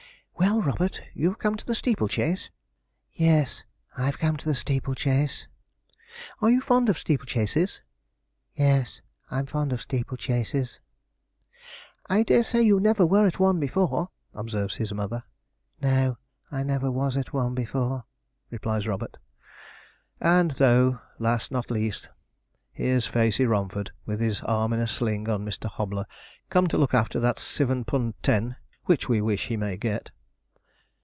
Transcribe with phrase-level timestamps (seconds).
[0.33, 2.49] 'Well, Robert, you've come to the steeple chase?'
[3.13, 3.63] 'Yes,
[3.95, 5.45] I've come to the steeple chase.'
[6.41, 7.79] 'Are you fond of steeple chases?'
[8.55, 10.79] 'Yes, I'm fond of steeple chases.'
[12.09, 15.25] 'I dare say you never were at one before,' observes his mother.
[15.79, 16.17] 'No,
[16.51, 18.05] I never was at one before,'
[18.49, 19.17] replies Robert.
[20.19, 22.09] And though last not least,
[22.71, 25.67] here's Facey Romford, with his arm in a sling, on Mr.
[25.69, 26.07] Hobler,
[26.49, 28.55] come to look after that sivin p'und ten,
[28.85, 30.09] which we wish he may get.